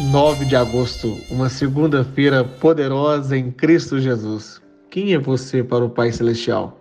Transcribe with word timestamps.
Nove 0.00 0.44
de 0.44 0.54
agosto, 0.54 1.20
uma 1.28 1.48
segunda-feira 1.48 2.44
poderosa 2.44 3.36
em 3.36 3.50
Cristo 3.50 3.98
Jesus. 3.98 4.62
Quem 4.88 5.12
é 5.12 5.18
você 5.18 5.60
para 5.60 5.84
o 5.84 5.90
Pai 5.90 6.12
Celestial? 6.12 6.80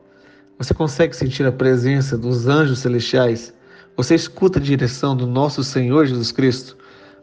Você 0.59 0.71
consegue 0.71 1.15
sentir 1.15 1.43
a 1.47 1.51
presença 1.51 2.15
dos 2.15 2.47
anjos 2.47 2.77
celestiais? 2.77 3.51
Você 3.95 4.13
escuta 4.13 4.59
a 4.59 4.61
direção 4.61 5.17
do 5.17 5.25
nosso 5.25 5.63
Senhor 5.63 6.05
Jesus 6.05 6.31
Cristo? 6.31 6.77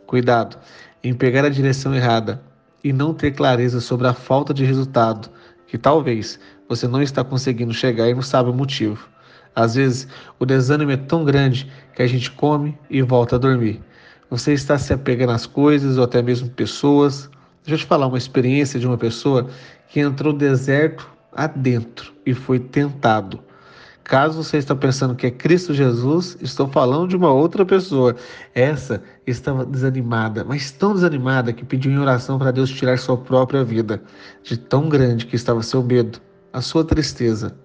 Cuidado 0.05 0.59
em 1.01 1.15
pegar 1.15 1.45
a 1.45 1.49
direção 1.49 1.95
errada 1.95 2.43
e 2.83 2.93
não 2.93 3.15
ter 3.15 3.31
clareza 3.31 3.81
sobre 3.81 4.09
a 4.09 4.13
falta 4.13 4.53
de 4.53 4.65
resultado 4.65 5.31
que 5.69 5.79
talvez 5.79 6.41
você 6.69 6.89
não 6.89 7.03
está 7.03 7.23
conseguindo 7.23 7.73
chegar 7.73 8.09
e 8.09 8.15
não 8.15 8.23
sabe 8.23 8.51
o 8.51 8.55
motivo. 8.55 9.09
Às 9.55 9.77
vezes, 9.77 10.09
o 10.41 10.45
desânimo 10.45 10.91
é 10.91 10.97
tão 10.97 11.25
grande 11.25 11.71
que 11.95 12.03
a 12.03 12.07
gente 12.09 12.33
come 12.33 12.77
e 12.91 13.01
volta 13.01 13.37
a 13.37 13.39
dormir. 13.39 13.81
Você 14.31 14.53
está 14.53 14.79
se 14.79 14.93
apegando 14.93 15.33
às 15.33 15.47
coisas 15.47 15.99
ou 15.99 16.05
até 16.05 16.23
mesmo 16.23 16.49
pessoas. 16.51 17.31
Deixa 17.65 17.75
eu 17.75 17.79
te 17.79 17.87
falar 17.87 18.07
uma 18.07 18.19
experiência 18.19 18.81
de 18.81 18.87
uma 18.87 18.99
pessoa 18.99 19.49
que 19.89 20.01
entrou 20.01 20.33
deserto 20.33 21.09
adentro 21.33 22.13
e 22.25 22.35
foi 22.35 22.59
tentado. 22.59 23.41
Caso 24.05 24.43
você 24.43 24.59
está 24.59 24.77
pensando 24.77 25.15
que 25.15 25.27
é 25.27 25.31
Cristo 25.31 25.73
Jesus, 25.73 26.37
estou 26.43 26.69
falando 26.69 27.09
de 27.09 27.17
uma 27.17 27.33
outra 27.33 27.65
pessoa. 27.65 28.15
Essa 28.55 29.03
estava 29.27 29.65
desanimada, 29.65 30.45
mas 30.45 30.71
tão 30.71 30.93
desanimada 30.93 31.55
que 31.55 31.65
pediu 31.65 31.91
em 31.91 31.99
oração 31.99 32.39
para 32.39 32.51
Deus 32.51 32.69
tirar 32.69 32.99
sua 32.99 33.17
própria 33.17 33.65
vida, 33.65 34.03
de 34.43 34.59
tão 34.59 34.91
grande 34.91 35.25
que 35.25 35.37
estava 35.37 35.63
seu 35.63 35.83
medo, 35.83 36.21
a 36.53 36.61
sua 36.61 36.85
tristeza. 36.85 37.57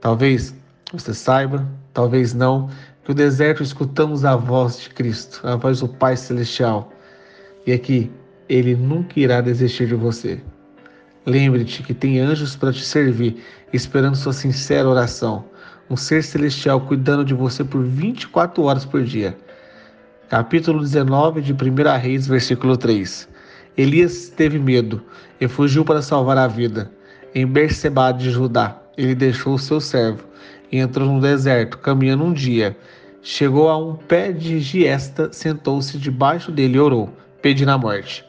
Talvez 0.00 0.54
você 0.90 1.12
saiba, 1.12 1.68
talvez 1.92 2.32
não, 2.32 2.70
no 3.10 3.14
deserto 3.14 3.60
escutamos 3.60 4.24
a 4.24 4.36
voz 4.36 4.82
de 4.82 4.90
Cristo, 4.90 5.40
a 5.42 5.56
voz 5.56 5.80
do 5.80 5.88
Pai 5.88 6.16
Celestial, 6.16 6.92
e 7.66 7.72
aqui 7.72 8.08
Ele 8.48 8.76
nunca 8.76 9.18
irá 9.18 9.40
desistir 9.40 9.88
de 9.88 9.96
você. 9.96 10.40
Lembre-te 11.26 11.82
que 11.82 11.92
tem 11.92 12.20
anjos 12.20 12.54
para 12.54 12.72
te 12.72 12.84
servir, 12.84 13.42
esperando 13.72 14.14
sua 14.14 14.32
sincera 14.32 14.88
oração. 14.88 15.44
Um 15.90 15.96
ser 15.96 16.22
celestial 16.22 16.82
cuidando 16.82 17.24
de 17.24 17.34
você 17.34 17.64
por 17.64 17.82
24 17.82 18.62
horas 18.62 18.84
por 18.84 19.02
dia. 19.02 19.36
Capítulo 20.28 20.78
19 20.80 21.42
de 21.42 21.52
1 21.52 21.56
Reis, 22.00 22.28
versículo 22.28 22.76
3. 22.76 23.28
Elias 23.76 24.28
teve 24.28 24.56
medo 24.56 25.02
e 25.40 25.48
fugiu 25.48 25.84
para 25.84 26.00
salvar 26.00 26.38
a 26.38 26.46
vida. 26.46 26.88
Em 27.34 27.44
Berseba 27.44 28.12
de 28.12 28.30
Judá, 28.30 28.80
ele 28.96 29.16
deixou 29.16 29.54
o 29.54 29.58
seu 29.58 29.80
servo 29.80 30.30
e 30.70 30.78
entrou 30.78 31.12
no 31.12 31.20
deserto, 31.20 31.76
caminhando 31.78 32.22
um 32.22 32.32
dia. 32.32 32.76
Chegou 33.22 33.68
a 33.68 33.76
um 33.76 33.96
pé 33.96 34.32
de 34.32 34.60
giesta, 34.60 35.30
sentou-se 35.32 35.98
debaixo 35.98 36.50
dele 36.50 36.76
e 36.76 36.80
orou, 36.80 37.10
pedindo 37.42 37.70
a 37.70 37.76
morte. 37.76 38.24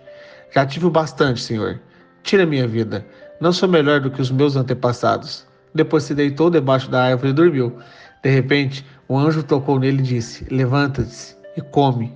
Já 0.53 0.65
tive 0.65 0.85
o 0.85 0.89
bastante, 0.89 1.41
Senhor 1.41 1.79
Tira 2.23 2.45
minha 2.45 2.67
vida. 2.67 3.05
Não 3.39 3.51
sou 3.51 3.67
melhor 3.67 3.99
do 3.99 4.11
que 4.11 4.21
os 4.21 4.29
meus 4.29 4.55
antepassados. 4.55 5.45
Depois 5.73 6.03
se 6.03 6.13
deitou 6.13 6.49
debaixo 6.49 6.89
da 6.89 7.03
árvore 7.03 7.29
e 7.29 7.33
dormiu. 7.33 7.77
De 8.21 8.29
repente, 8.29 8.85
o 9.07 9.17
anjo 9.17 9.41
tocou 9.41 9.79
nele 9.79 9.99
e 9.99 10.03
disse: 10.03 10.45
Levanta-te 10.53 11.35
e 11.57 11.61
come. 11.61 12.13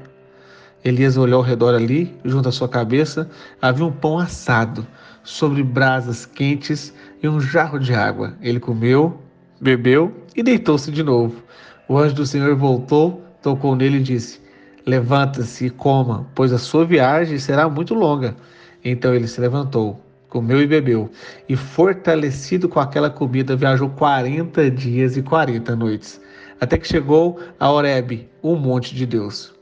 Elias 0.83 1.17
olhou 1.17 1.39
ao 1.39 1.43
redor 1.43 1.73
ali, 1.73 2.15
junto 2.23 2.49
à 2.49 2.51
sua 2.51 2.69
cabeça, 2.69 3.27
havia 3.59 3.85
um 3.85 3.91
pão 3.91 4.19
assado, 4.19 4.85
sobre 5.23 5.63
brasas 5.63 6.25
quentes 6.27 6.93
e 7.23 7.27
um 7.27 7.41
jarro 7.41 7.79
de 7.79 7.95
água. 7.95 8.35
Ele 8.39 8.59
comeu, 8.59 9.19
bebeu 9.59 10.13
e 10.35 10.43
deitou-se 10.43 10.91
de 10.91 11.01
novo. 11.01 11.41
O 11.87 11.97
anjo 11.97 12.15
do 12.15 12.25
Senhor 12.25 12.55
voltou, 12.55 13.21
tocou 13.43 13.75
nele 13.75 13.97
e 13.97 14.03
disse: 14.03 14.41
Levanta-se 14.85 15.67
e 15.67 15.69
coma, 15.69 16.27
pois 16.33 16.51
a 16.51 16.57
sua 16.57 16.83
viagem 16.83 17.37
será 17.37 17.69
muito 17.69 17.93
longa. 17.93 18.35
Então 18.83 19.13
ele 19.13 19.27
se 19.27 19.39
levantou, 19.39 19.99
comeu 20.27 20.61
e 20.61 20.67
bebeu, 20.67 21.09
e 21.47 21.55
fortalecido 21.55 22.67
com 22.67 22.79
aquela 22.79 23.09
comida, 23.09 23.55
viajou 23.55 23.89
40 23.89 24.69
dias 24.69 25.15
e 25.15 25.21
40 25.21 25.75
noites, 25.75 26.19
até 26.59 26.77
que 26.77 26.87
chegou 26.87 27.39
a 27.59 27.71
Horebe, 27.71 28.29
o 28.41 28.55
monte 28.55 28.93
de 28.93 29.05
Deus. 29.05 29.54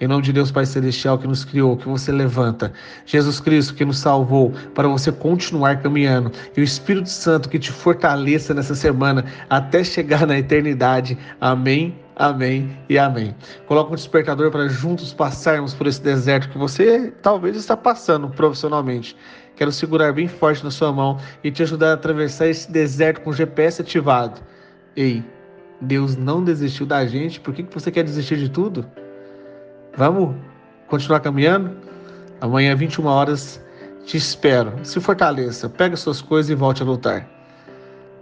Em 0.00 0.06
nome 0.06 0.22
de 0.22 0.32
Deus 0.32 0.50
Pai 0.50 0.64
Celestial 0.64 1.18
que 1.18 1.26
nos 1.26 1.44
criou, 1.44 1.76
que 1.76 1.88
você 1.88 2.12
levanta, 2.12 2.72
Jesus 3.04 3.40
Cristo 3.40 3.74
que 3.74 3.84
nos 3.84 3.98
salvou, 3.98 4.52
para 4.74 4.86
você 4.86 5.10
continuar 5.10 5.82
caminhando, 5.82 6.30
e 6.56 6.60
o 6.60 6.64
Espírito 6.64 7.08
Santo 7.08 7.48
que 7.48 7.58
te 7.58 7.72
fortaleça 7.72 8.54
nessa 8.54 8.74
semana 8.74 9.24
até 9.50 9.82
chegar 9.82 10.26
na 10.26 10.38
eternidade. 10.38 11.18
Amém 11.40 11.96
Amém 12.18 12.76
e 12.88 12.98
amém. 12.98 13.32
Coloca 13.66 13.92
um 13.92 13.94
despertador 13.94 14.50
para 14.50 14.66
juntos 14.66 15.12
passarmos 15.12 15.72
por 15.72 15.86
esse 15.86 16.02
deserto 16.02 16.48
que 16.48 16.58
você 16.58 17.12
talvez 17.22 17.56
está 17.56 17.76
passando 17.76 18.28
profissionalmente. 18.28 19.16
Quero 19.54 19.70
segurar 19.70 20.12
bem 20.12 20.26
forte 20.26 20.64
na 20.64 20.70
sua 20.72 20.92
mão 20.92 21.20
e 21.44 21.50
te 21.52 21.62
ajudar 21.62 21.90
a 21.90 21.92
atravessar 21.92 22.48
esse 22.48 22.70
deserto 22.72 23.20
com 23.20 23.30
o 23.30 23.32
GPS 23.32 23.82
ativado. 23.82 24.40
Ei, 24.96 25.22
Deus 25.80 26.16
não 26.16 26.42
desistiu 26.42 26.86
da 26.86 27.06
gente, 27.06 27.38
por 27.38 27.54
que 27.54 27.62
você 27.62 27.88
quer 27.88 28.02
desistir 28.02 28.36
de 28.36 28.48
tudo? 28.48 28.84
Vamos 29.98 30.36
continuar 30.86 31.18
caminhando? 31.18 31.72
Amanhã, 32.40 32.72
21 32.76 33.04
horas, 33.04 33.60
te 34.06 34.16
espero. 34.16 34.72
Se 34.84 35.00
fortaleça, 35.00 35.68
pega 35.68 35.96
suas 35.96 36.22
coisas 36.22 36.50
e 36.50 36.54
volte 36.54 36.84
a 36.84 36.86
lutar. 36.86 37.28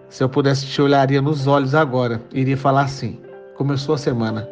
Se 0.09 0.25
eu 0.25 0.29
pudesse 0.31 0.65
te 0.65 0.81
olharia 0.81 1.21
nos 1.21 1.47
olhos 1.47 1.75
agora, 1.75 2.23
iria 2.33 2.57
falar 2.57 2.85
assim: 2.85 3.21
Começou 3.57 3.95
a 3.95 3.99
semana. 3.99 4.49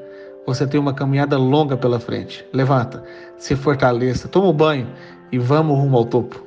Você 0.46 0.66
tem 0.66 0.78
uma 0.78 0.92
caminhada 0.92 1.38
longa 1.38 1.78
pela 1.78 1.98
frente. 1.98 2.44
Levanta, 2.52 3.02
se 3.38 3.56
fortaleça, 3.56 4.28
toma 4.28 4.48
um 4.48 4.52
banho 4.52 4.86
e 5.32 5.38
vamos 5.38 5.78
rumo 5.78 5.96
ao 5.96 6.04
topo. 6.04 6.44